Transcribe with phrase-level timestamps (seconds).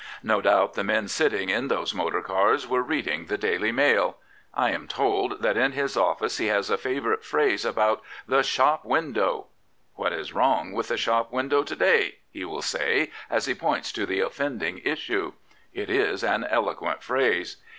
[0.23, 4.17] No doubt the men sitting in those motor cars were reading the Daily Mail,
[4.51, 8.83] I am told that in his office he has a favourite phrase about' the shop
[8.83, 9.45] window.''
[9.97, 13.91] What is wrong with the shop window to day?' he will say, as he points
[13.91, 15.33] to the offending issue.
[15.71, 17.57] It is an eloquent phrase.